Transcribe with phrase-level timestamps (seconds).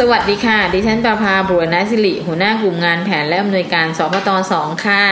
[0.00, 5.02] สวัสดีค่ะ ดิฉันประภาบุรณศิริ หัวหน้ากลุ่มงานแผนและอำนวยการสพตสองค่ะ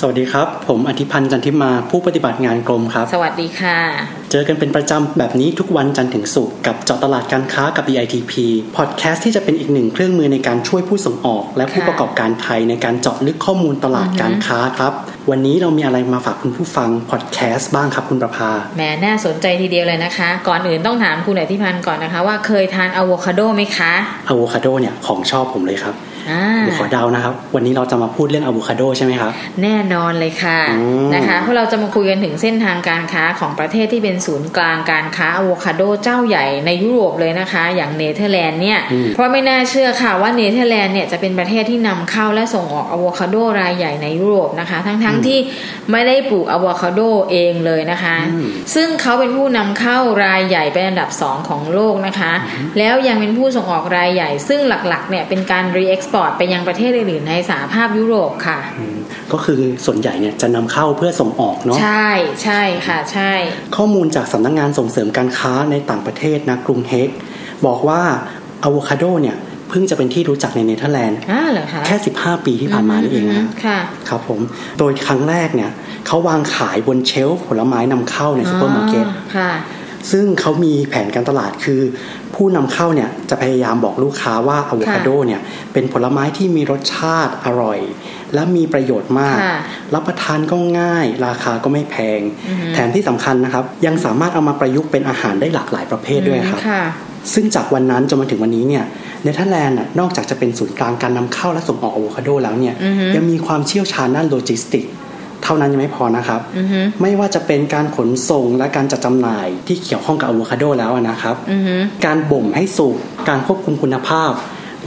[0.00, 3.78] สวัสดีครับ ผมอธิพันธ์จันทิมาผู้ปฏิบัติงานกรมครับ สวัสดีค่ะ
[4.30, 8.32] เจอกันเป็นประจำแบบนี้ทุกวันจันทร์ถึงศุกร์กับเจาะตลาดการค้ากับ DITP
[8.76, 14.92] พอดแคสต์ที่จะเป็นอีกหนึ่งเครื่องมือในการช่วยผู้ส่งออก และผู้ค่ะประกอบการไทยในการเจาะลึกข้อมูลตลาดการค้าครับ
[15.30, 23.92] วันนี้เรามีอะไรมาฝากคุณผู้ฟังพอดแคสต์บ้างครับคุณประภาแหมน่าสนใจทีเดียวเลยนะคะ ก่อนอื่นต้องถามคุณอธิพันธ์ก่อนนะคะ ว่าเคยทานอะโวคาโดไหมคะ
[24.28, 26.11] อะโวคาโดเนี่ยของชอบผมเลยครับอ่าเดี๋ยว
[26.78, 45.38] ขอเดานะครับ วันนี้เราจะมาพูดเรื่องอะโวคาโดใช่ไหมครับแน่นอนเลยค่ะอืมนะคะเพราะเราจะมาคุยกันถึงเส้นทางการค้าของประเทศที่เป็นศูนย์กลางการค้าอะโวคาโดเจ้าใหญ่ในยุโรปเลยนะคะ อย่างเนเธอร์แลนด์เนี่ยอืมเพราะไม่น่าเชื่อค่ะว่าเนเธอร์แลนด์เนี่ยจะเป็นประเทศที่นำเข้าและส่งออกอะโวคาโดรายใหญ่ในยุโรปนะคะ ทั้งๆที่
[45.90, 47.00] ไม่ได้ปลูกอะโวคาโด
[47.30, 52.32] เองเลยนะคะอืมซึ่งเขาเป็นผู้นำเข้ารายใหญ่เป็นอันดับสองของโลกนะคะ
[52.78, 58.96] แล้วยังเป็นผู้ส่งออกรายใหญ่ ซึ่งหลักๆเนี่ยเป็นการ re-export ไปยังประเทศอื่นๆในสหภาพยุโรปค่ะอืม
[59.32, 62.08] ก็คือส่วนใหญ่เนี่ยจะนำเข้าเพื่อส่งออกเนาะใช่
[62.44, 63.32] ใช่ค่ะใช่
[63.76, 67.08] ข้อมูลจากสำนักงานส่งเสริมการค้าในต่างประเทศนะกรุงเฮก
[67.66, 68.02] บอกว่า
[68.62, 69.36] อะโวคาโดเนี่ย
[69.68, 73.78] เพิ่งจะเป็นที่รู้จักในเนเธอร์แลนด์อ่าเหรอคะแค่ 15 ปีที่ผ่านมานี่เองนะค่ะ
[74.08, 74.40] ครับผม
[74.78, 75.70] โดยครั้งแรกเนี่ย
[76.06, 79.06] เขาวางขายบน shelf ผลไม้นำเข้าในซูเปอร์มาร์เก็ต
[79.36, 79.52] ค่ะ
[80.12, 81.80] ซึ่งเขามีแผนการตลาดคือ
[82.42, 85.40] ผู้นำเข้าเนี่ยจะพยายามบอกลูกค้าว่าอะโวคาโดเนี่ย
[85.72, 87.78] เป็นผลไม้ที่มีรสชาติอร่อย
[88.34, 89.58] และมีประโยชน์มากค่ะ
[89.94, 96.82] รับประทานก็ง่าย ราคาก็ไม่แพงอือฮึแถมที่สำคัญนะครับ ยังสามารถเอามาประยุกต์เป็นอาหารได้หลากหลายประเภทด้วยครับค่ะ
[97.34, 98.84] ซึ่งจากวันนั้นจนมาถึงวันนี้เนี่ย
[99.22, 111.74] เนเธอร์แลนด์น่ะนอกจากจะเป็นศูนย์กลางการนำเข้าและส่งออกอะโวคาโดแล้วเนี่ยอือฮึยังมีความเชี่ยวชาญด้านโลจิสติกเท่านั้นยังไม่พอนะครับอือฮึไม่ว่าจะเป็นการขนส่งและการจัดจำหน่ายที่เกี่ยวข้องกับอะโวคาโดแล้วนะครับอือฮึ
[112.06, 112.96] การบ่มให้สุก
[113.28, 114.32] การควบคุมคุณภาพ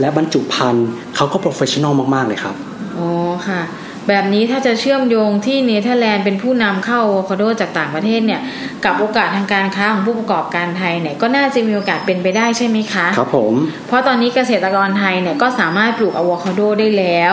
[0.00, 2.54] และบรรจุภัณฑ์เขาก็ professional มาก ๆ เลยครับ
[2.98, 3.08] อ๋อ
[3.48, 3.60] ค่ะ
[4.08, 8.40] แบบนี้ถ้าจะเชื่อมโยงที่เนเธอร์แลนด์เป็นผู้นำเข้าอะโวคาโดจากต่างประเทศเนี่ย
[8.84, 13.54] กับโอกาสทางการค้าของผู้ประกอบการไทยเนี่ยก็น่าจะมีโอกาสเป็นไปได้ใช่ไหมคะครับผม
[13.86, 17.32] เพราะตอนนี้เกษตรกรไทยเนี่ยก็สามารถปลูกอะโวคาโดได้แล้ว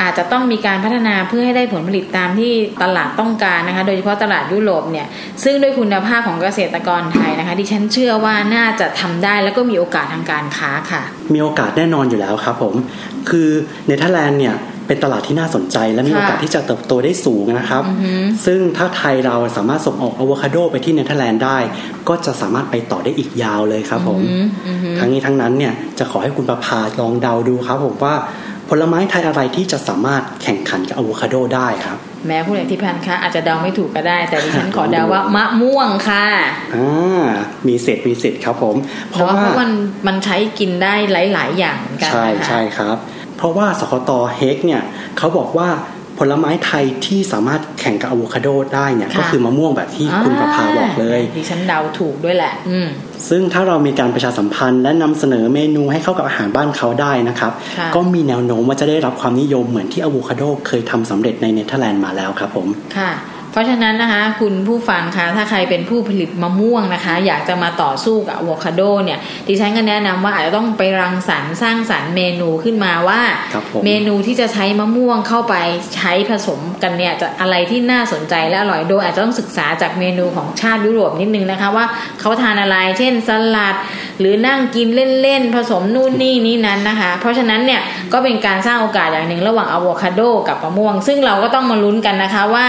[0.00, 2.52] อาจจะต้องมีการพัฒนาเพื่อให้ได้ผลผลิตตามที่
[2.82, 5.06] ตลาดต้องการนะคะ โดยเฉพาะตลาดยุโรปเนี่ย
[5.44, 11.02] ซึ่งด้วยคุณภาพของเกษตรกรไทยนะคะดิฉันเชื่อว่าน่าจะทำได้แล้วก็มีโอกาสทางการค้าค่ะ
[11.34, 12.74] มีโอกาสแน่นอนอยู่แล้วครับผม
[13.30, 13.48] คือ
[13.86, 14.54] เนเธอร์แลนด์เนี่ย
[14.86, 18.12] เป็นตลาดที่น่าสนใจและมีค่ะโอกาสที่จะเติบโตได้สูงนะครับอือฮึ
[18.46, 21.58] ซึ่งถ้าไทยเราสามารถส่งออกอะโวคาโดไปที่เนเธอร์แลนด์ได้
[22.08, 28.14] ก็จะสามารถไปต่อได้อีกยาวเลยครับผมอืมอือฮึทั้งนี้ทั้งนั้นเนี่ยจะขอให้คุณประภาลองเดาดูครับผมว่า
[28.68, 36.26] ผลไม้ไทยอะไรที่จะสามารถแข่งขันกับอะโวคาโดได้ครับ แม้ผู้ใดที่พันคะอาจจะเดาไม่ถูกก็ได้ แต่ดิฉันขอเดาว่ามะม่วงค่ะ
[36.74, 37.22] อ่า
[37.68, 38.76] มีเศษมีสิทธิ์ครับผม
[39.10, 39.70] เพราะว่าเพราะมัน
[40.06, 42.96] มันใช้กินได้หลาย ๆ อย่างเหมือนกันใช่นะคะใช่ครับ
[43.36, 44.82] เพราะว่าสคตเฮกเนี่ย
[45.18, 45.68] เขาบอกว่า
[46.18, 52.88] ผลไม้ไทยที่สามารถแข่งกับอะโวคาโดได้เนี่ยค่ะก็คือมะม่วงแบบที่คุณประภาบอกเลยดิฉันเดาถูกด้วยแหละอืม
[53.28, 62.66] ซึ่งถ้าเรามีการประชาสัมพันธ์และนำเสนอเมนูให้เข้ากับอาหารบ้านเขาได้นะครับค่ะก็มีแนวโน้มว่าจะได้รับความนิยมเหมือนที่อะโวคาโดเคยทำสำเร็จในเนเธอร์แลนด์มาแล้วครับผม
[62.96, 63.10] ค่ะ
[63.52, 69.18] เพราะฉะนั้นนะคะคุณผู้ฟังคะถ้าใครเป็นผู้ผลิตมะม่วงนะคะ อยากจะมาต่อสู้กับอะโวคาโดเนี่ย
[69.48, 73.20] ดิฉันก็แนะนำว่าอาจจะต้องไปรังสรรค์สร้างสรรค์เมนูขึ้นมาว่า
[73.52, 75.54] ครับผมเมนูที่จะใช้มะม่วงเข้าไป
[75.96, 81.86] ใช้ผสมกันเนี่ยจะอะไรที่น่าสนใจและอร่อยโดยอาจจะต้องศึกษาจากเมนูของชาติยุโรปนิดนึงนะคะว่า
[82.20, 83.74] เขาทานอะไร เช่นสลัด
[84.18, 84.88] หรือนั่งกิน
[85.22, 87.80] เล่นๆผสมนู่นนี่นี้นั้นนะคะ เพราะฉะนั้นเนี่ย
[88.12, 92.66] ก็เป็นการสร้างโอกาสอย่างหนึ่งระหว่างอะโวคาโดกับมะม่วง ซึ่งเราก็ต้องมาลุ้นกันนะคะว่า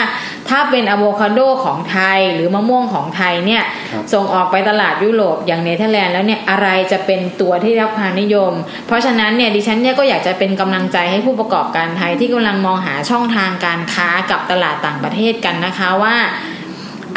[0.50, 8.54] ถ้าเป็นอะโวคาโดของไทยหรือมะม่วงของไทยเนี่ยครับส่งออกไปตลาดยุโรปอย่างเนเธอร์แลนด์แล้วเนี่ยอะไรจะเป็นตัวที่ได้รับความนิยม
[8.88, 16.16] เพราะฉะนั้นเนี่ยดิฉันเนี่ยก็อยากจะเป็นกำลังใจให้ผู้ประกอบการไทยที่กำลังมองหาช่องทางการค้ากับตลาดต่างประเทศกันนะคะว่า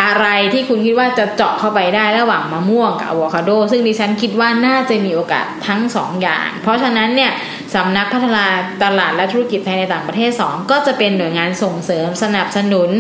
[0.05, 7.33] อะไรที่คุณคิดว่าจะเจาะเข้าไปได้ระหว่างมะม่วงกับอะโวคาโด ซึ่งดิฉันคิดว่าน่าจะมีโอกาสทั้งสองอย่าง เพราะฉะนั้นเนี่ย
[7.77, 8.45] สำนักพัฒนา
[8.85, 12.91] ตลาดและธุรกิจไทยในต่างประเทศ 2 ก็จะเป็นหน่วยงานส่งเสริมสนับสนุน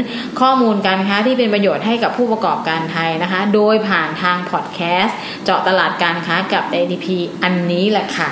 [0.40, 7.06] ข้อมูลการค้าที่เป็นประโยชน์ให้กับผู้ประกอบการไทยนะคะ โดยผ่านทางพอดแคสต์เจาะตลาดการค้ากับ ADP
[7.42, 8.30] อันนี้แหละค่ะ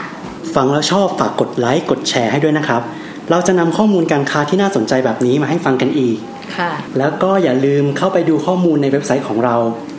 [0.55, 2.83] ฟังแล้วชอบฝากกดไลค์กดแชร์ให้ด้วยนะครับ
[3.31, 6.17] เราจะนำข้อมูลการค้าที่น่าสนใจแบบนี้มาให้ฟังกันอีก
[6.57, 9.55] ค่ะ แล้วก็อย่าลืมเข้าไปดูข้อมูลในเว็บไซต์ของเรา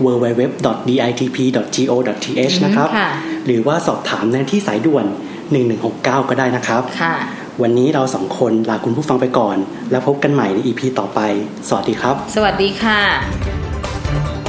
[0.05, 3.09] www.ditp.go.th นะครับค่ะ
[3.45, 5.05] หรือว่าสอบถามในที่สายด่วน
[5.51, 7.15] 1169 ก็ได้นะครับ ค่ะ
[7.61, 9.57] วันนี้เราสองคนลาคุณผู้ฟังไปก่อน
[9.91, 11.19] แล้วพบกันใหม่ใน EP ต่อไป
[11.67, 12.99] สวัสดีครับ สวัสดีค่ะ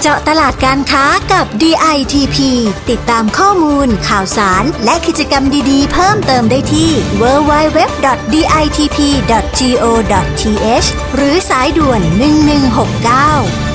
[0.02, 2.36] เจาะตลาดการค้ากับ DITP
[2.90, 6.90] ติดตามข้อมูล ข่าวสาร และกิจกรรมดีๆ เพิ่มเติมได้ที่
[7.22, 7.88] www.ditp.go.th
[11.14, 12.00] หรือสายด่วน
[13.62, 13.65] 1169